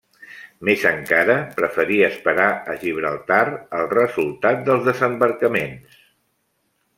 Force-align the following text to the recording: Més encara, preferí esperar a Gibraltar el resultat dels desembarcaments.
Més 0.67 0.83
encara, 0.91 1.33
preferí 1.59 1.99
esperar 2.07 2.47
a 2.73 2.77
Gibraltar 2.85 3.43
el 3.81 3.87
resultat 3.93 4.65
dels 4.71 4.89
desembarcaments. 4.89 6.01